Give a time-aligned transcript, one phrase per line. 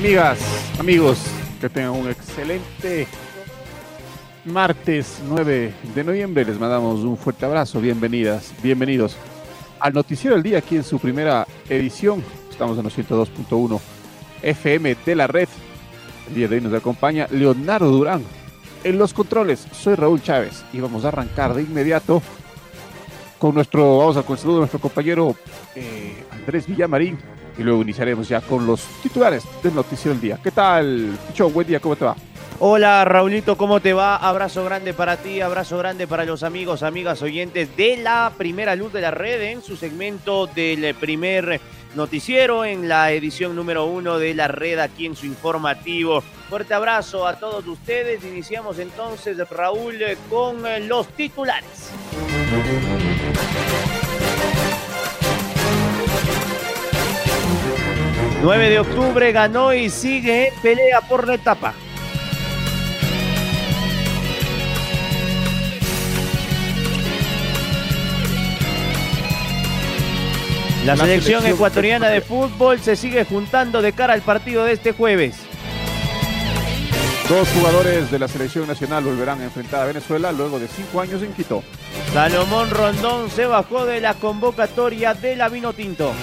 [0.00, 0.38] Amigas,
[0.78, 1.18] amigos,
[1.60, 3.06] que tengan un excelente
[4.46, 6.42] martes 9 de noviembre.
[6.46, 7.82] Les mandamos un fuerte abrazo.
[7.82, 9.18] Bienvenidas, bienvenidos
[9.78, 12.24] al Noticiero del Día aquí en su primera edición.
[12.50, 13.78] Estamos en los 102.1
[14.40, 15.50] FM de la red.
[16.28, 18.24] El día de hoy nos acompaña Leonardo Durán.
[18.82, 22.22] En los controles, soy Raúl Chávez y vamos a arrancar de inmediato
[23.38, 25.36] con nuestro, vamos a con de nuestro compañero
[25.74, 27.18] eh, Andrés Villamarín
[27.58, 30.38] y luego iniciaremos ya con los titulares del Noticiero del Día.
[30.42, 31.52] ¿Qué tal, Pichón?
[31.52, 32.16] Buen día, ¿cómo te va?
[32.62, 34.16] Hola Raulito, ¿cómo te va?
[34.16, 38.92] Abrazo grande para ti, abrazo grande para los amigos, amigas oyentes de la primera luz
[38.92, 41.58] de la red en su segmento del primer
[41.94, 46.22] noticiero en la edición número uno de la red aquí en su informativo.
[46.50, 48.24] Fuerte abrazo a todos ustedes.
[48.24, 49.98] Iniciamos entonces, Raúl,
[50.28, 51.90] con los titulares.
[58.42, 61.74] 9 de octubre ganó y sigue pelea por la etapa.
[70.86, 75.36] La, selección, ecuatoriana de fútbol se sigue juntando de cara al partido de este jueves.
[77.28, 81.22] Dos jugadores de la selección nacional volverán a enfrentar a Venezuela luego de cinco años
[81.22, 81.62] en Quito.
[82.14, 86.14] Salomón Rondón se bajó de la convocatoria de la Tinto.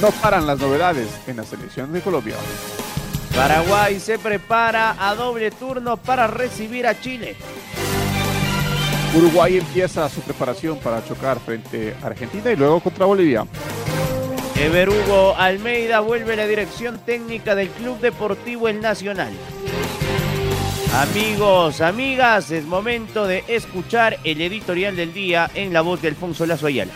[0.00, 2.36] No paran las novedades en la selección de Colombia.
[3.34, 7.34] Paraguay se prepara a doble turno para recibir a Chile.
[9.14, 13.46] Uruguay empieza su preparación para chocar frente a Argentina y luego contra Bolivia.
[14.54, 19.32] Ever Hugo Almeida vuelve a la dirección técnica del Club Deportivo El Nacional.
[20.94, 26.44] Amigos, amigas, es momento de escuchar el editorial del día en la voz de Alfonso
[26.44, 26.92] Lazo Ayala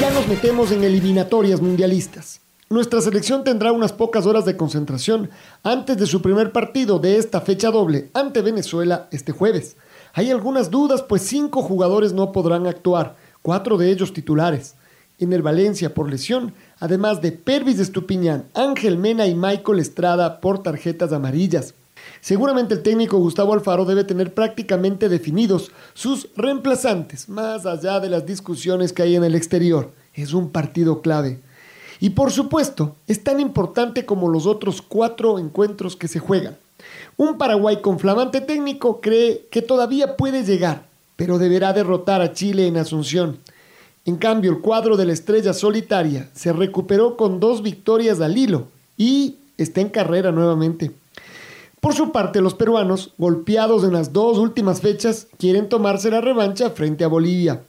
[0.00, 2.40] ya nos metemos en eliminatorias mundialistas.
[2.70, 5.28] Nuestra selección tendrá unas pocas horas de concentración
[5.64, 9.76] antes de su primer partido de esta fecha doble ante Venezuela este jueves.
[10.12, 14.76] Hay algunas dudas, pues cinco jugadores no podrán actuar, cuatro de ellos titulares.
[15.18, 20.62] En el Valencia por lesión, además de Pervis Estupiñán, Ángel Mena y Michael Estrada por
[20.62, 21.74] tarjetas amarillas.
[22.20, 28.26] Seguramente el técnico Gustavo Alfaro debe tener prácticamente definidos sus reemplazantes, más allá de las
[28.26, 29.90] discusiones que hay en el exterior.
[30.14, 31.40] Es un partido clave.
[32.00, 36.56] Y por supuesto, es tan importante como los otros cuatro encuentros que se juegan.
[37.16, 42.66] Un Paraguay con flamante técnico cree que todavía puede llegar, pero deberá derrotar a Chile
[42.66, 43.38] en Asunción.
[44.04, 48.68] En cambio, el cuadro de la estrella solitaria se recuperó con dos victorias al hilo
[48.96, 50.92] y está en carrera nuevamente.
[51.80, 56.70] Por su parte, los peruanos, golpeados en las dos últimas fechas, quieren tomarse la revancha
[56.70, 57.62] frente a Bolivia.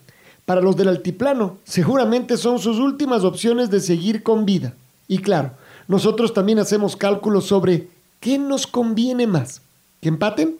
[0.44, 4.74] Para los del altiplano, seguramente son sus últimas opciones de seguir con vida.
[5.06, 5.52] Y claro,
[5.86, 7.88] nosotros también hacemos cálculos sobre
[8.18, 9.62] qué nos conviene más.
[10.00, 10.56] ¿Que empaten?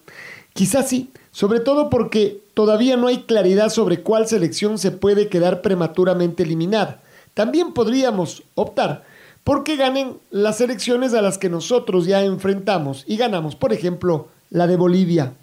[0.52, 5.60] Quizás sí, sobre todo porque todavía no hay claridad sobre cuál selección se puede quedar
[5.62, 7.00] prematuramente eliminada.
[7.34, 9.04] También podríamos optar
[9.44, 14.66] porque ganen las elecciones a las que nosotros ya enfrentamos y ganamos, por ejemplo, la
[14.66, 15.34] de Bolivia.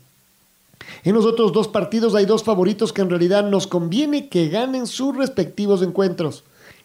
[1.04, 4.88] En los otros dos partidos hay dos favoritos que en realidad nos conviene que ganen
[4.88, 6.44] sus respectivos encuentros.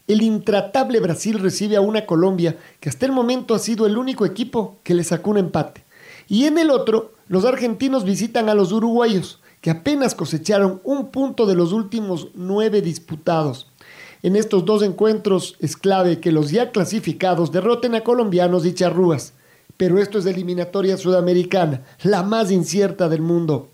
[0.09, 4.27] El intratable Brasil recibe a una Colombia que hasta el momento ha sido el único
[4.27, 5.85] equipo que le sacó un empate.
[6.29, 11.47] Y en el otro, los argentinos visitan a los uruguayos, que apenas cosecharon un punto
[11.47, 13.69] de los últimos nueve disputados.
[14.23, 19.33] En estos dos encuentros es clave que los ya clasificados derroten a colombianos y charrúas.
[19.77, 23.69] Pero esto es eliminatoria sudamericana, la más incierta del mundo.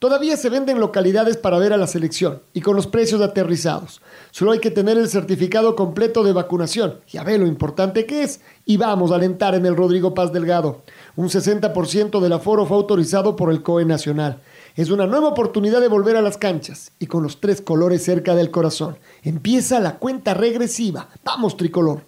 [0.00, 4.00] Todavía se venden localidades para ver a la selección y con los precios aterrizados.
[4.32, 7.00] Solo hay que tener el certificado completo de vacunación.
[7.08, 8.40] Ya ve lo importante que es.
[8.64, 10.82] Y vamos a alentar en el Rodrigo Paz Delgado.
[11.16, 14.40] Un 60% del aforo fue autorizado por el COE Nacional.
[14.78, 18.36] Es una nueva oportunidad de volver a las canchas y con los tres colores cerca
[18.36, 18.96] del corazón.
[19.24, 21.08] Empieza la cuenta regresiva.
[21.24, 22.02] Vamos, tricolor.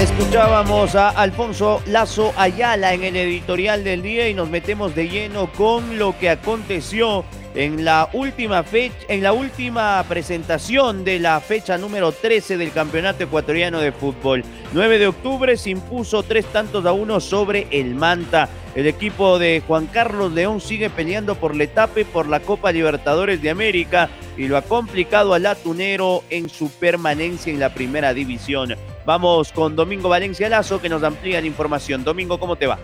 [0.00, 5.52] Escuchábamos a Alfonso Lazo Ayala en el editorial del día y nos metemos de lleno
[5.52, 7.24] con lo que aconteció
[7.54, 13.24] en la última fecha, en la última presentación de la fecha número 13 del Campeonato
[13.24, 14.44] Ecuatoriano de Fútbol.
[14.72, 18.48] 9 de octubre se impuso tres tantos a uno sobre el Manta.
[18.74, 22.70] El equipo de Juan Carlos León sigue peleando por la etapa y por la Copa
[22.70, 28.14] Libertadores de América y lo ha complicado al atunero en su permanencia en la primera
[28.14, 28.76] división.
[29.04, 32.04] Vamos con Domingo Valencia Lazo que nos amplía la información.
[32.04, 32.78] Domingo, ¿cómo te va?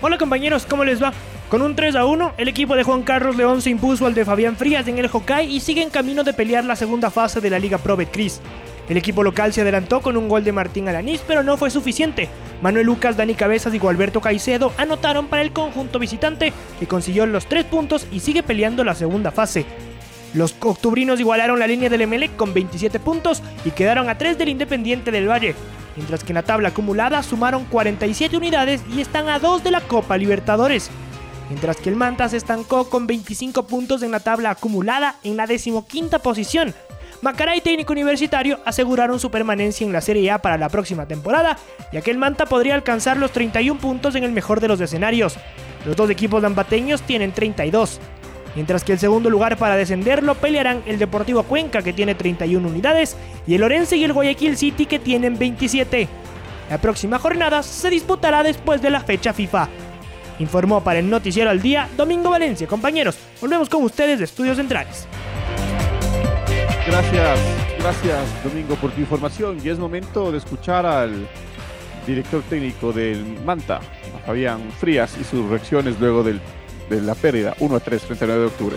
[0.00, 1.12] Hola compañeros, ¿cómo les va?
[1.48, 4.24] Con un 3 a 1, el equipo de Juan Carlos León se impuso al de
[4.24, 7.50] Fabián Frías en el Hokkaido y sigue en camino de pelear la segunda fase de
[7.50, 8.40] la Liga Pro Betcris.
[8.88, 12.28] El equipo local se adelantó con un gol de Martín Alanís, pero no fue suficiente.
[12.60, 17.46] Manuel Lucas, Dani Cabezas y Gualberto Caicedo anotaron para el conjunto visitante, que consiguió los
[17.46, 19.64] tres puntos y sigue peleando la segunda fase.
[20.34, 24.48] Los octubrinos igualaron la línea del Emelec con 27 puntos y quedaron a 3 del
[24.48, 25.54] Independiente del Valle,
[25.94, 29.80] mientras que en la tabla acumulada sumaron 47 unidades y están a 2 de la
[29.80, 30.90] Copa Libertadores.
[31.48, 35.46] Mientras que el Manta se estancó con 25 puntos en la tabla acumulada en la
[35.46, 36.74] decimoquinta posición.
[37.22, 41.56] Macaray Técnico Universitario aseguraron su permanencia en la Serie A para la próxima temporada,
[41.92, 45.36] ya que el Manta podría alcanzar los 31 puntos en el mejor de los escenarios.
[45.86, 48.00] Los dos equipos lambateños tienen 32
[48.54, 53.16] mientras que el segundo lugar para descenderlo pelearán el Deportivo Cuenca que tiene 31 unidades
[53.46, 56.08] y el Orense y el Guayaquil City que tienen 27.
[56.70, 59.68] La próxima jornada se disputará después de la fecha FIFA.
[60.38, 62.66] Informó para el Noticiero al Día Domingo Valencia.
[62.66, 65.06] Compañeros, volvemos con ustedes de Estudios Centrales.
[66.86, 67.38] Gracias,
[67.78, 71.26] gracias Domingo por tu información y es momento de escuchar al
[72.06, 73.80] director técnico del Manta,
[74.26, 76.40] Fabián Frías, y sus reacciones luego del
[76.88, 78.76] de la pérdida, 1 a 3 frente al 9 de octubre.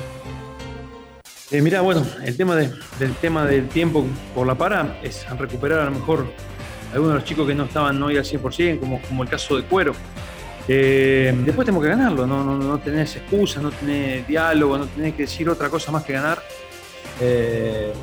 [1.52, 2.74] Eh, mira, bueno, el tema, del
[3.22, 4.06] tema del tiempo
[4.36, 6.26] por la para es recuperar a lo mejor
[6.92, 9.64] algunos de los chicos que no estaban hoy al 100%, como, como el caso de
[9.64, 9.94] Cuero.
[10.68, 15.14] Eh, después tenemos que ganarlo, no, no, no tenés excusa, no tenés diálogo, no tenés
[15.14, 16.42] que decir otra cosa más que ganar.
[17.22, 17.94] Eh,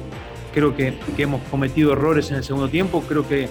[0.52, 3.48] creo que, que, hemos cometido errores en el segundo tiempo, creo que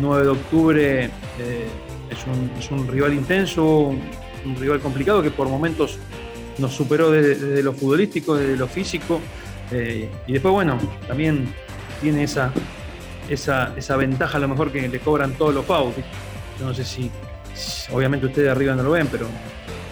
[0.00, 3.88] 9 de octubre es un, es, un, rival intenso,
[4.44, 5.98] un rival complicado que por momentos
[6.58, 9.20] nos superó desde, lo futbolístico, desde lo físico.
[9.70, 11.52] Eh, y después, bueno, también
[12.00, 12.52] tiene esa,
[13.28, 15.94] esa, esa, ventaja a lo mejor que le cobran todos los fouls.
[16.58, 16.74] Yo no
[17.92, 19.26] obviamente ustedes arriba no lo ven, pero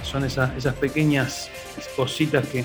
[0.03, 1.51] son esas, esas pequeñas
[1.97, 2.65] cositas que,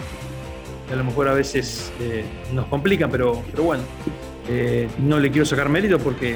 [0.91, 3.83] a lo mejor a veces eh, nos complican, pero, pero bueno,
[4.47, 6.35] eh, no le quiero sacar mérito porque,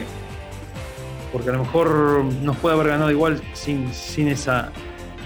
[1.32, 4.72] porque a lo mejor nos puede haber ganado igual sin, sin esa,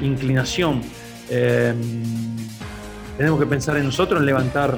[0.01, 0.81] inclinación.
[1.29, 2.03] Em,
[3.17, 4.77] tenemos que pensar en nosotros, en levantar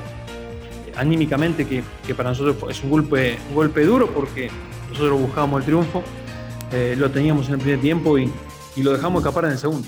[0.96, 1.84] anímicamente, que,
[2.16, 4.50] para nosotros es un golpe, un golpe duro porque
[4.90, 6.04] nosotros buscábamos el triunfo,
[6.72, 8.32] eh, lo teníamos en el primer tiempo y,
[8.76, 9.88] y lo dejamos escapar en el segundo.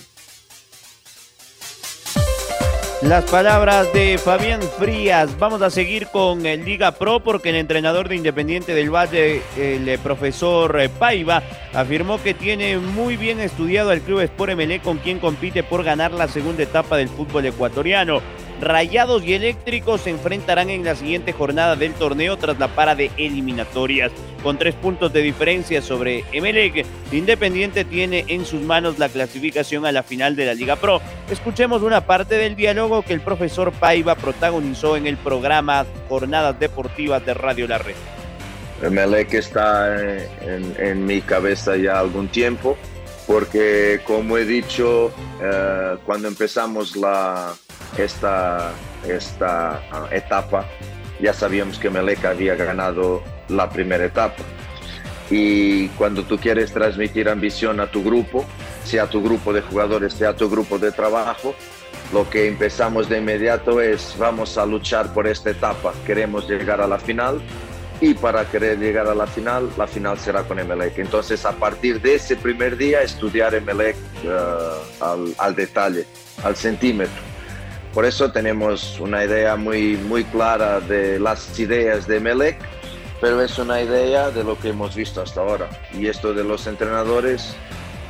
[3.04, 5.38] Las palabras de Fabián Frías.
[5.38, 9.88] Vamos a seguir con el Liga Pro porque el entrenador de Independiente del Valle, el
[9.88, 11.44] eh, profesor eh, Paiva,
[11.76, 16.12] afirmó que tiene muy bien estudiado al Club Sport MLE con quien compite por ganar
[16.12, 18.20] la segunda etapa del fútbol ecuatoriano.
[18.62, 23.12] Rayados y Eléctricos se enfrentarán en la siguiente jornada del torneo tras la para de
[23.18, 24.12] eliminatorias.
[24.42, 29.92] Con tres puntos de diferencia sobre Emelec, Independiente tiene en sus manos la clasificación a
[29.92, 31.02] la final de la Liga Pro.
[31.30, 37.26] Escuchemos una parte del diálogo que el profesor Paiva protagonizó en el programa Jornadas Deportivas
[37.26, 37.96] de Radio La Red.
[38.82, 39.96] Emelec está
[40.42, 42.78] en, mi cabeza ya algún tiempo
[43.28, 47.54] porque como he dicho, eh, cuando empezamos la,
[47.98, 48.72] esta,
[49.06, 50.66] esta ah, etapa,
[51.20, 54.42] ya sabíamos que Meleca había ganado la primera etapa.
[55.30, 58.46] Y cuando tú quieres transmitir ambición a tu grupo,
[58.86, 61.54] sea tu grupo de jugadores, sea tu grupo de trabajo,
[62.14, 66.88] lo que empezamos de inmediato es vamos a luchar por esta etapa, queremos llegar a
[66.88, 67.42] la final
[68.00, 70.98] y para querer llegar a la final, la final será con Emelec.
[71.00, 76.06] Entonces a partir de ese primer día estudiar Emelec uh, al, al detalle,
[76.44, 77.28] al centímetro
[77.98, 82.60] por eso tenemos una idea muy, muy clara de las ideas de Melec,
[83.20, 85.68] pero es una idea de lo que hemos visto hasta ahora.
[85.98, 87.56] Y esto de los entrenadores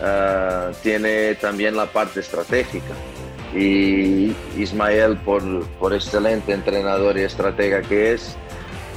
[0.01, 2.93] ah, tiene también la parte estratégica.
[3.55, 8.35] Y Ismael, por, por excelente entrenador y estratega que es,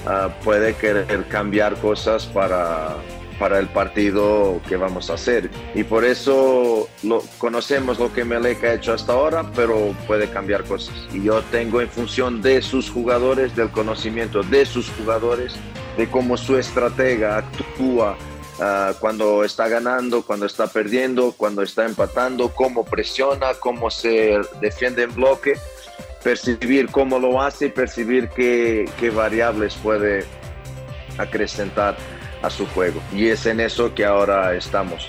[0.06, 2.96] ah, puede querer cambiar cosas para,
[3.40, 5.50] para el partido que vamos a hacer.
[5.74, 10.62] Y por eso lo, conocemos lo que Melec ha hecho hasta ahora, pero puede cambiar
[10.64, 10.94] cosas.
[11.14, 15.54] Y yo tengo en función de sus jugadores, del conocimiento de sus jugadores,
[15.96, 18.18] de cómo su estratega actúa
[18.58, 25.04] uh, cuando está ganando, cuando está perdiendo, cuando está empatando, cómo presiona, cómo se defiende
[25.04, 25.54] en bloque,
[26.22, 30.24] percibir cómo lo hace y percibir qué, qué variables puede
[31.18, 31.96] acrecentar
[32.42, 33.00] a su juego.
[33.14, 35.08] Y es en eso que ahora estamos.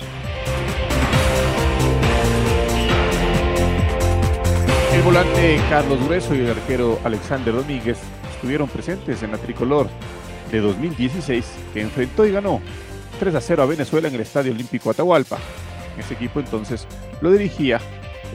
[4.92, 7.98] El volante Carlos Grueso y el arquero Alexander Domínguez
[8.34, 9.88] estuvieron presentes en la tricolor
[10.50, 12.60] de 2016 que enfrentó y ganó
[13.18, 15.38] 3 a 0 a Venezuela en el Estadio Olímpico Atahualpa.
[15.98, 16.86] Ese equipo entonces
[17.20, 17.80] lo dirigía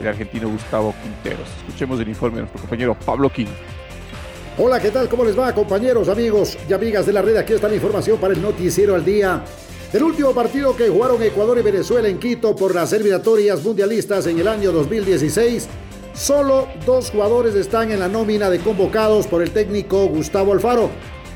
[0.00, 1.48] el argentino Gustavo Quinteros.
[1.58, 3.50] Escuchemos el informe de nuestro compañero Pablo Quino.
[4.58, 5.08] Hola, ¿qué tal?
[5.08, 7.36] ¿Cómo les va, compañeros, amigos y amigas de la red?
[7.36, 9.42] Aquí está la información para el Noticiero al Día.
[9.92, 14.38] El último partido que jugaron Ecuador y Venezuela en Quito por las eliminatorias mundialistas en
[14.38, 15.68] el año 2016,
[16.12, 20.90] solo dos jugadores están en la nómina de convocados por el técnico Gustavo Alfaro.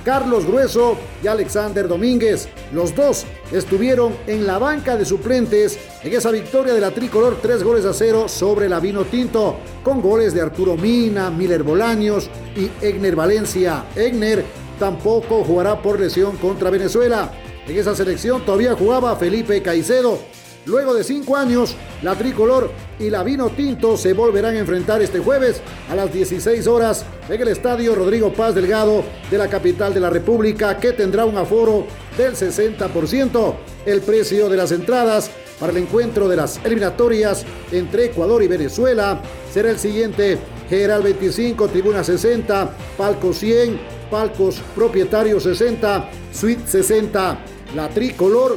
[0.04, 2.48] Carlos Grueso y Alexander Domínguez.
[2.72, 7.62] Los dos estuvieron en la banca de suplentes en esa victoria de la tricolor, tres
[7.62, 12.70] goles a cero sobre la Vino Tinto, con goles de Arturo Mina, Miller Bolaños y
[12.84, 13.84] Egner Valencia.
[13.94, 14.44] Egner
[14.78, 17.30] tampoco jugará por lesión contra Venezuela.
[17.66, 20.18] En esa selección todavía jugaba Felipe Caicedo.
[20.64, 25.18] Luego de cinco años, la tricolor y la vino tinto se volverán a enfrentar este
[25.18, 29.98] jueves a las 16 horas en el estadio Rodrigo Paz Delgado de la capital de
[29.98, 33.54] la República, que tendrá un aforo del 60%.
[33.86, 39.20] El precio de las entradas para el encuentro de las eliminatorias entre Ecuador y Venezuela
[39.52, 40.38] será el siguiente:
[40.68, 47.38] General 25, Tribuna 60, Palco 100, Palcos Propietario 60, Suite 60.
[47.74, 48.56] La tricolor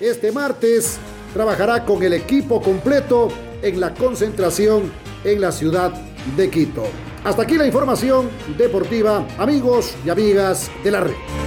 [0.00, 0.98] este martes
[1.36, 3.28] trabajará con el equipo completo
[3.60, 4.90] en la concentración
[5.22, 5.92] en la ciudad
[6.34, 6.84] de Quito.
[7.24, 11.45] Hasta aquí la información deportiva, amigos y amigas de la red.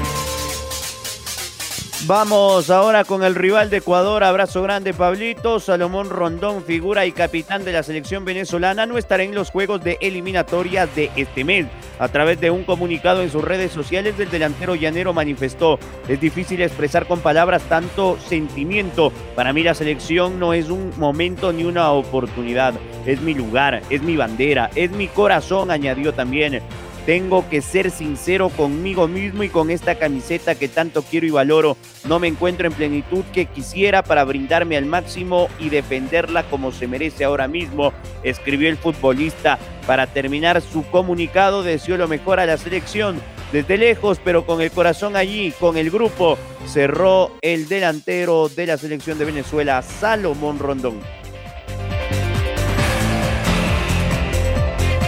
[2.09, 4.23] Vamos ahora con el rival de Ecuador.
[4.23, 5.59] Abrazo grande, Pablito.
[5.59, 9.99] Salomón Rondón, figura y capitán de la selección venezolana, no estará en los juegos de
[10.01, 11.67] eliminatorias de este mes.
[11.99, 16.63] A través de un comunicado en sus redes sociales, el delantero llanero manifestó: Es difícil
[16.63, 19.13] expresar con palabras tanto sentimiento.
[19.35, 22.73] Para mí, la selección no es un momento ni una oportunidad.
[23.05, 26.63] Es mi lugar, es mi bandera, es mi corazón, añadió también.
[27.05, 31.77] Tengo que ser sincero conmigo mismo y con esta camiseta que tanto quiero y valoro.
[32.07, 36.87] No me encuentro en plenitud que quisiera para brindarme al máximo y defenderla como se
[36.87, 39.57] merece ahora mismo, escribió el futbolista.
[39.87, 43.19] Para terminar su comunicado, deseó lo mejor a la selección.
[43.51, 46.37] Desde lejos, pero con el corazón allí, con el grupo,
[46.67, 50.99] cerró el delantero de la selección de Venezuela, Salomón Rondón.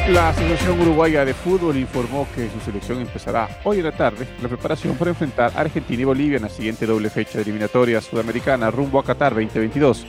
[0.09, 4.49] La Asociación Uruguaya de Fútbol informó que su selección empezará hoy en la tarde la
[4.49, 8.71] preparación para enfrentar a Argentina y Bolivia en la siguiente doble fecha de eliminatoria sudamericana
[8.71, 10.07] rumbo a Qatar 2022.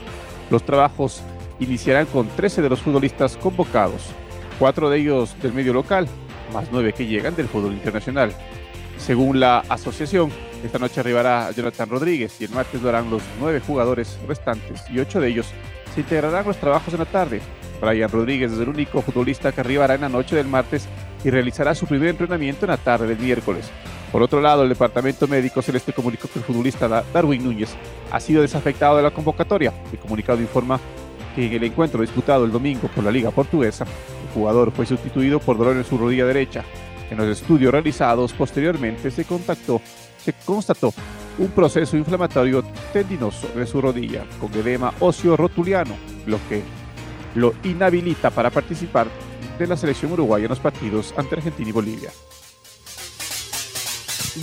[0.49, 1.21] Los trabajos
[1.59, 4.01] iniciarán con 13 de los futbolistas convocados,
[4.57, 6.07] cuatro de ellos del medio local,
[6.51, 8.33] más nueve que llegan del fútbol internacional.
[8.97, 10.31] Según la asociación,
[10.65, 14.99] esta noche arribará Jonathan Rodríguez y el martes lo harán los nueve jugadores restantes y
[14.99, 15.47] ocho de ellos
[15.93, 17.41] se integrarán los trabajos en la tarde
[17.83, 20.87] Brian Rodríguez es el único futbolista que arribará en la noche del martes
[21.23, 23.69] y realizará su primer entrenamiento en la tarde del miércoles.
[24.11, 27.75] Por otro lado, el departamento médico celeste comunicó que el futbolista Darwin Núñez
[28.11, 29.73] ha sido desafectado de la convocatoria.
[29.91, 30.79] El comunicado informa
[31.35, 35.39] que en el encuentro disputado el domingo por la Liga Portuguesa, el jugador fue sustituido
[35.39, 36.63] por dolor en su rodilla derecha.
[37.09, 39.81] En los estudios realizados posteriormente se constató
[41.39, 42.63] un proceso inflamatorio
[42.93, 45.95] tendinoso de su rodilla con edema óseo rotuliano,
[46.27, 46.61] lo que
[47.35, 49.07] lo inhabilita para participar
[49.57, 52.11] de la selección uruguaya en los partidos ante Argentina y Bolivia.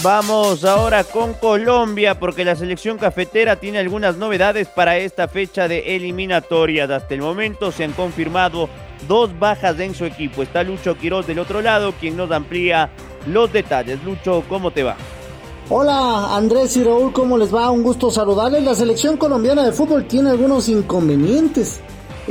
[0.05, 5.97] Vamos ahora con Colombia porque la selección cafetera tiene algunas novedades para esta fecha de
[5.97, 6.89] eliminatorias.
[6.89, 8.69] Hasta el momento se han confirmado
[9.09, 10.45] dos bajas en su equipo.
[10.45, 12.89] Está Lucho Quiroz del otro lado, quien nos amplía
[13.27, 14.03] los detalles.
[14.05, 14.97] Lucho, ¿cómo te va?
[15.69, 17.71] Hola Andrés y Raúl, ¿cómo les va?
[17.71, 18.63] Un gusto saludarles.
[18.63, 21.81] La selección colombiana de fútbol tiene algunos inconvenientes.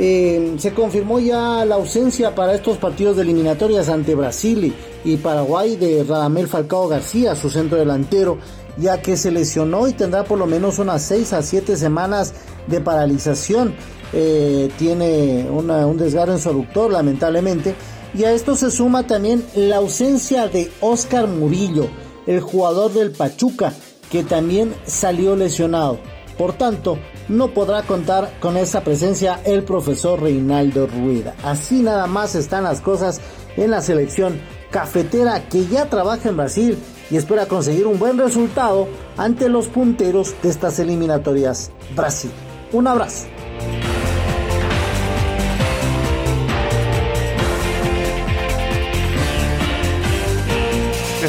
[0.02, 5.76] Eh, se confirmó ya la ausencia para estos partidos de eliminatorias ante Brasil y Paraguay
[5.76, 8.38] de Radamel Falcao García, su centro delantero,
[8.78, 12.32] ya que se lesionó y tendrá por lo menos unas 6 a 7 semanas
[12.66, 13.74] de paralización.
[14.14, 17.74] Eh, tiene un desgarro en su aductor, lamentablemente.
[18.14, 21.88] Y a esto se suma también la ausencia de Oscar Murillo,
[22.26, 23.74] el jugador del Pachuca,
[24.10, 25.98] que también salió lesionado.
[26.40, 26.96] Por tanto,
[27.28, 31.34] no podrá contar con esa presencia el profesor Reinaldo Rueda.
[31.44, 33.20] Así nada más están las cosas
[33.58, 36.78] en la selección cafetera que ya trabaja en Brasil
[37.10, 42.30] y espera conseguir un buen resultado ante los punteros de estas eliminatorias Brasil.
[42.72, 43.26] Un abrazo.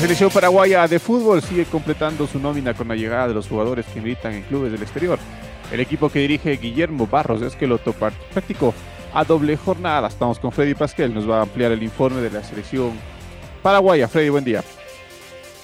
[0.02, 4.02] Selección paraguaya de fútbol sigue completando su nómina con la llegada de los jugadores que
[4.02, 5.20] militan en clubes del exterior.
[5.72, 8.74] El equipo que dirige Guillermo Barros es que lo practicó
[9.14, 10.08] a doble jornada.
[10.08, 12.94] Estamos con Freddy Pasquel, nos va a ampliar el informe de la selección
[13.62, 14.08] paraguaya.
[14.08, 14.64] Freddy, buen día.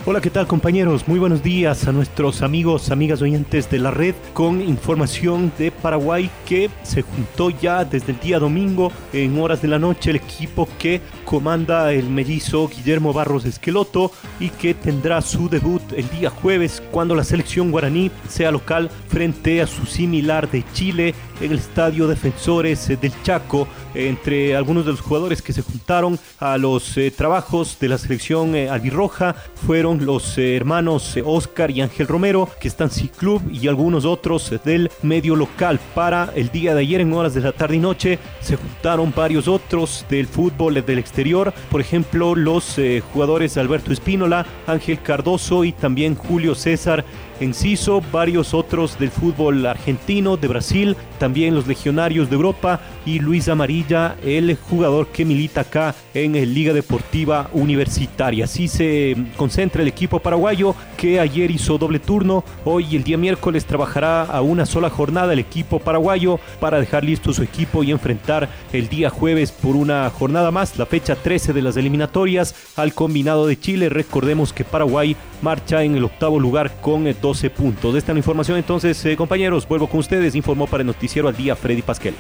[0.06, 1.08] Hola, ¿qué tal compañeros?
[1.08, 6.30] Muy buenos días a nuestros amigos, amigas oyentes de la red con información de Paraguay
[6.46, 10.70] que se juntó ya desde el día domingo en horas de la noche el equipo
[10.80, 16.82] que comanda el mellizo Guillermo Barros Esqueloto y que tendrá su debut el día jueves
[16.92, 22.08] cuando la selección guaraní sea local frente a su similar de Chile en el Estadio
[22.08, 23.68] Defensores del Chaco
[23.98, 28.56] entre algunos de los jugadores que se juntaron a los eh, trabajos de la selección
[28.56, 33.68] eh, albirroja fueron los eh, hermanos Oscar y Ángel Romero que están sin club y
[33.68, 35.80] algunos otros del medio local.
[35.96, 39.48] Para el día de ayer en horas de la tarde y noche se juntaron varios
[39.48, 41.54] otros del fútbol del exterior.
[41.72, 42.76] Por ejemplo los
[43.14, 47.04] jugadores Alberto Espínola Ángel Cardoso y también Julio César
[47.40, 53.48] Enciso, varios otros del fútbol argentino, de Brasil, también los legionarios de Europa y Luis
[53.48, 58.46] Amarilla, el jugador que milita acá en el Liga Deportiva Universitaria.
[58.46, 62.44] Así se concentra el equipo paraguayo que ayer hizo doble turno.
[62.66, 67.34] Hoy el día miércoles trabajará a una sola jornada el equipo paraguayo para dejar listo
[67.34, 71.62] su equipo y enfrentar el día jueves por una jornada más, la fecha 13 de
[71.62, 73.90] las eliminatorias al combinado de Chile.
[73.90, 77.96] Recordemos que Paraguay marcha en el octavo lugar con 12 puntos.
[77.96, 80.36] Esta información entonces, eh, compañeros, vuelvo con ustedes.
[80.36, 82.16] Informó para el noticiero al día Freddy Pasquel.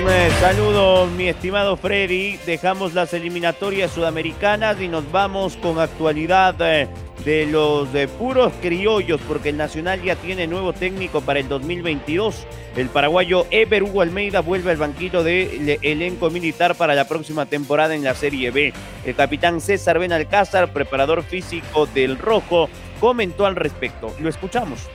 [0.00, 2.36] Un saludo, mi estimado Freddy.
[2.46, 6.88] Dejamos las eliminatorias sudamericanas y nos vamos con actualidad eh,
[7.24, 12.46] de los puros criollos, porque el Nacional ya tiene nuevo técnico para el 2022.
[12.76, 17.94] El paraguayo Ever Hugo Almeida vuelve al banquillo del elenco militar para la próxima temporada
[17.94, 18.72] en la Serie B.
[19.04, 22.68] El capitán César Benalcázar, preparador físico del Rojo,
[23.00, 24.14] comentó al respecto.
[24.20, 24.88] Lo escuchamos.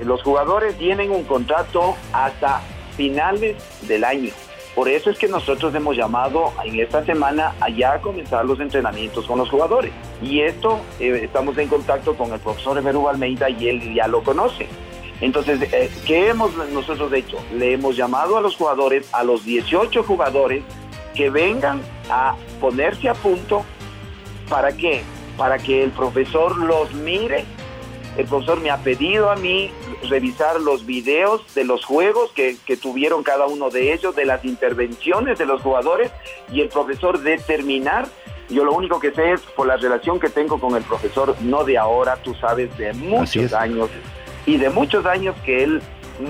[0.00, 2.60] Los jugadores tienen un contrato hasta
[2.96, 4.30] finales del año.
[4.74, 9.38] Por eso es que nosotros hemos llamado en esta semana a comenzar los entrenamientos con
[9.38, 9.92] los jugadores.
[10.20, 14.24] Y esto eh, estamos en contacto con el profesor Emeru Almeida y él ya lo
[14.24, 14.66] conoce.
[15.20, 17.36] Entonces, eh, ¿qué hemos nosotros hecho?
[17.54, 20.64] Le hemos llamado a los jugadores, a los 18 jugadores,
[21.14, 21.80] que vengan
[22.10, 23.64] a ponerse a punto.
[24.48, 25.02] ¿Para qué?
[25.36, 27.44] Para que el profesor los mire.
[28.16, 29.70] El profesor me ha pedido a mí
[30.08, 35.38] revisar los videos de los juegos que, tuvieron cada uno de ellos, de las intervenciones
[35.38, 36.10] de los jugadores
[36.52, 38.08] y el profesor determinar.
[38.50, 41.64] Yo lo único que sé es por la relación que tengo con el profesor, no
[41.64, 43.88] de ahora, tú sabes, de muchos años,
[44.44, 45.82] y de muchos años que él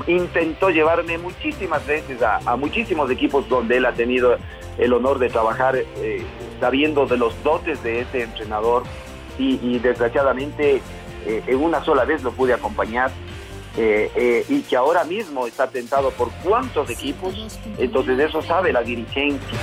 [0.06, 4.36] intentó llevarme muchísimas veces a, muchísimos equipos donde él ha tenido
[4.78, 6.22] el honor de trabajar eh,
[6.60, 8.84] sabiendo de los dotes de ese entrenador
[9.36, 10.80] y, desgraciadamente
[11.26, 13.10] eh, en una sola vez lo pude acompañar
[13.76, 17.34] eh, eh, y que ahora mismo está tentado por cuántos equipos,
[17.78, 19.58] entonces eso sabe la dirigencia.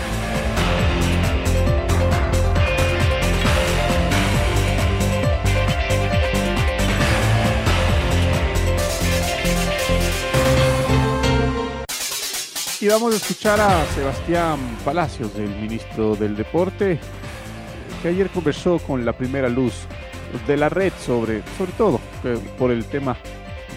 [12.82, 17.00] Y vamos a escuchar a Sebastián Palacios, del ministro del Deporte,
[18.02, 19.86] que ayer conversó con la primera luz
[20.48, 23.16] de la red sobre, sobre todo eh, por el tema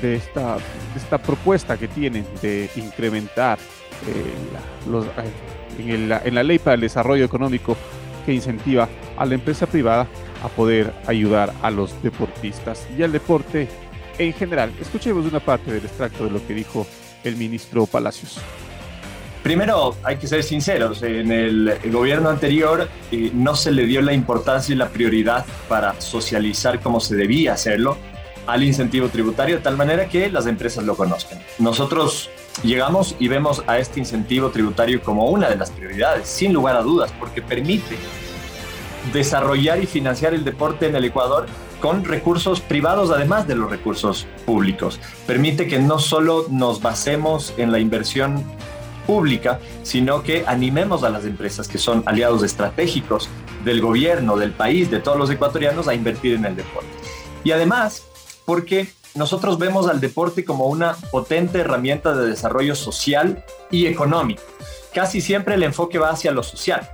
[0.04, 0.58] de esta,
[0.94, 3.58] esta propuesta que tienen de incrementar
[4.06, 5.22] eh,
[5.78, 7.76] en, en la ley para el desarrollo económico
[8.26, 10.06] que incentiva a la empresa privada
[10.42, 13.68] a poder ayudar a los deportistas y al deporte
[14.18, 14.72] en general.
[14.80, 16.86] Escuchemos una parte del extracto de lo que dijo
[17.24, 18.38] el ministro Palacios.
[19.42, 24.14] Primero, hay que ser sinceros, en el, gobierno anterior eh, no se le dio la
[24.14, 27.98] importancia y la prioridad para socializar como se debía hacerlo
[28.46, 31.38] al incentivo tributario de tal manera que las empresas lo conozcan.
[31.59, 32.30] Nosotros
[32.62, 36.83] llegamos y vemos a este incentivo tributario como una de las prioridades, sin lugar a
[36.83, 37.96] dudas, porque permite
[39.12, 41.46] desarrollar y financiar el deporte en el Ecuador
[41.80, 44.98] con recursos privados además de los recursos públicos.
[45.26, 48.42] Permite que no solo nos basemos en la inversión
[49.07, 53.28] pública, sino que animemos a las empresas que son aliados estratégicos
[53.64, 56.88] del gobierno, del país, de todos los ecuatorianos a invertir en el deporte.
[57.44, 58.07] Y además,
[58.44, 64.42] porque nosotros vemos al deporte como una potente herramienta de desarrollo social y económico.
[64.92, 66.88] Casi siempre el enfoque va hacia lo social.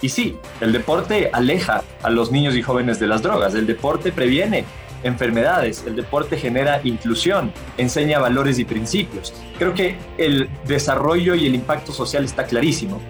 [0.00, 4.12] Y sí, el deporte aleja a los niños y jóvenes de las drogas, el deporte
[4.12, 4.64] previene
[5.02, 9.32] enfermedades, el deporte genera inclusión, enseña valores y principios.
[9.58, 13.00] Creo que el desarrollo y el impacto social está clarísimo.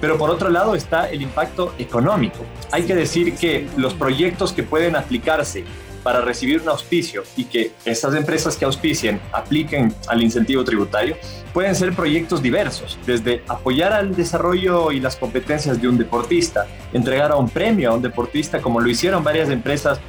[0.00, 2.38] Pero por otro lado está el impacto económico.
[2.72, 5.64] Hay que decir que los proyectos que pueden aplicarse
[6.02, 11.16] para recibir un auspicio y que esas empresas que auspicien apliquen al incentivo tributario,
[11.52, 17.34] pueden ser proyectos diversos, desde apoyar al desarrollo y las competencias de un deportista, entregar
[17.34, 20.00] un premio a un deportista, como lo hicieron varias empresas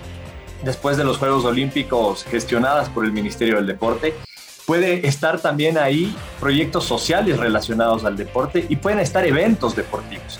[0.63, 4.13] después de los Juegos Olímpicos gestionadas por el Ministerio del Deporte.
[4.65, 10.39] Puede estar también ahí proyectos sociales relacionados al deporte y pueden estar eventos deportivos.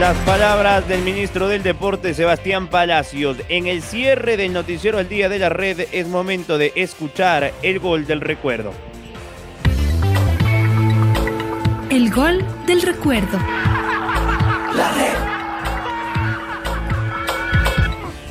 [0.00, 3.36] Las palabras del ministro del Deporte, Sebastián Palacios.
[3.50, 7.80] En el cierre del noticiero El Día de la Red es momento de escuchar el
[7.80, 8.72] gol del recuerdo.
[11.90, 13.36] El gol del recuerdo.
[14.74, 15.18] La red.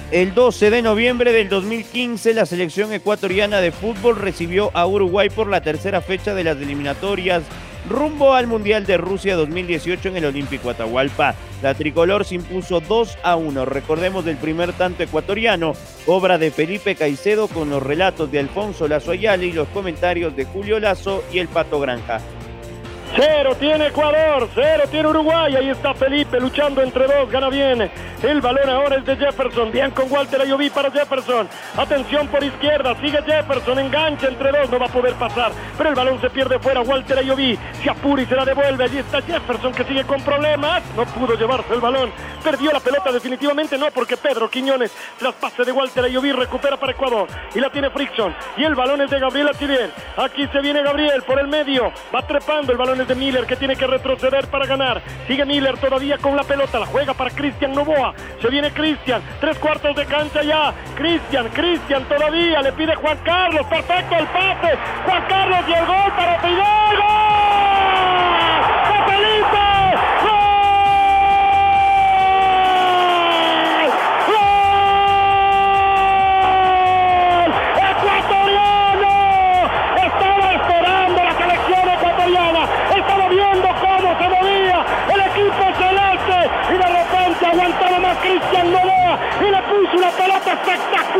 [0.09, 5.47] El 12 de noviembre del 2015, la selección ecuatoriana de fútbol recibió a Uruguay por
[5.47, 7.43] la tercera fecha de las eliminatorias
[7.87, 11.35] rumbo al Mundial de Rusia 2018 en el Olímpico Atahualpa.
[11.61, 13.65] La tricolor se impuso 2 a 1.
[13.65, 15.73] Recordemos del primer tanto ecuatoriano,
[16.07, 20.45] obra de Felipe Caicedo con los relatos de Alfonso Lazo Ayala y los comentarios de
[20.45, 22.21] Julio Lazo y el Pato Granja.
[23.15, 25.55] Cero tiene Ecuador, cero tiene Uruguay.
[25.55, 27.89] Ahí está Felipe luchando entre dos, gana bien.
[28.21, 29.71] El balón ahora es de Jefferson.
[29.71, 31.49] Bien con Walter Ayoví para Jefferson.
[31.77, 35.51] Atención por izquierda, sigue Jefferson, engancha entre dos, no va a poder pasar.
[35.77, 36.81] Pero el balón se pierde fuera.
[36.81, 38.83] Walter Ayoví se apura y se la devuelve.
[38.83, 40.83] Allí está Jefferson que sigue con problemas.
[40.95, 42.11] No pudo llevarse el balón.
[42.43, 46.91] Perdió la pelota definitivamente, no porque Pedro Quiñones, tras pase de Walter Ayoví, recupera para
[46.91, 47.27] Ecuador.
[47.55, 48.35] Y la tiene Frickson.
[48.57, 49.91] Y el balón es de Gabriel Achiriel.
[50.17, 51.91] Aquí se viene Gabriel por el medio.
[52.13, 55.01] Va trepando el balón de Miller que tiene que retroceder para ganar.
[55.27, 58.13] Sigue Miller todavía con la pelota, la juega para Cristian Novoa.
[58.41, 60.73] Se viene Cristian, tres cuartos de cancha ya.
[60.95, 64.77] Cristian, Cristian todavía, le pide Juan Carlos, perfecto el pase.
[65.05, 66.97] Juan Carlos y el gol para Fidel.
[66.97, 67.19] ¡Gol!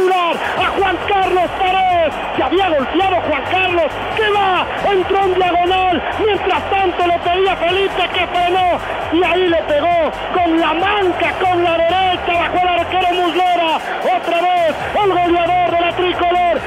[0.08, 2.14] A Juan Carlos Paredes.
[2.38, 3.86] Se había golpeado Juan Carlos,
[4.16, 6.04] que va, entró en diagonal.
[6.26, 8.80] Mientras tanto le pedía Felipe que frenó
[9.12, 13.78] y ahí le pegó con la manca, con la derecha, bajo el arquero Muslera.
[14.18, 16.62] Otra vez el goleador de la tricolor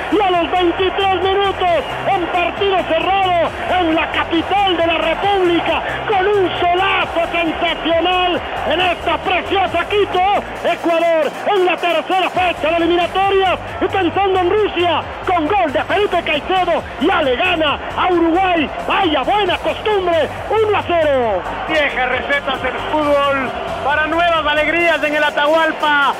[0.63, 8.41] 23 minutos en partido cerrado en la capital de la República con un solazo sensacional
[8.71, 10.23] en esta preciosa Quito
[10.63, 16.23] Ecuador en la tercera fecha de eliminatorias y pensando en Rusia con gol de Felipe
[16.23, 18.71] Caicedo ya le gana a Uruguay.
[18.87, 21.43] Vaya buena costumbre, 1 a 0.
[21.71, 23.51] Viejas recetas del fútbol
[23.85, 26.15] para nuevas alegrías en el Atahualpa.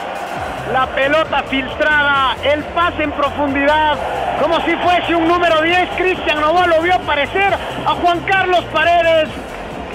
[0.73, 3.99] La pelota filtrada, el pase en profundidad,
[4.43, 5.91] como si fuese un número 10.
[5.97, 7.55] Cristian Novoa lo vio aparecer
[7.87, 9.29] a Juan Carlos Paredes.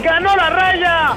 [0.02, 1.10] Ganó la raya,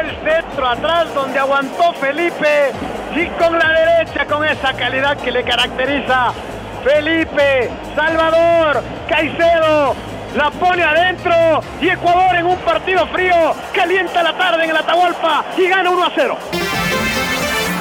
[0.00, 2.72] el centro atrás donde aguantó Felipe
[3.14, 6.32] y con la derecha con esa calidad que le caracteriza.
[6.82, 9.94] Felipe, Salvador, Caicedo,
[10.34, 11.34] la pone adentro
[11.80, 16.04] y Ecuador en un partido frío calienta la tarde en el Atahualpa y gana 1
[16.04, 16.38] a 0.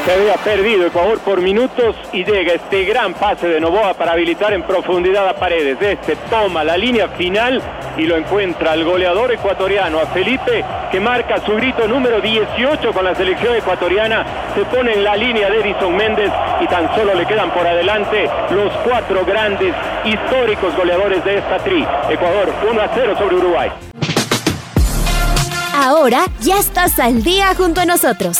[0.05, 4.53] Se había perdido Ecuador por minutos y llega este gran pase de Novoa para habilitar
[4.53, 5.81] en profundidad a Paredes.
[5.81, 7.59] Este toma la línea final
[7.97, 13.03] y lo encuentra el goleador ecuatoriano, a Felipe, que marca su grito número 18 con
[13.03, 14.23] la selección ecuatoriana.
[14.53, 18.29] Se pone en la línea de Edison Méndez y tan solo le quedan por adelante
[18.51, 19.73] los cuatro grandes
[20.05, 21.83] históricos goleadores de esta tri.
[22.11, 23.71] Ecuador 1 a 0 sobre Uruguay.
[25.73, 28.39] Ahora ya estás al día junto a nosotros.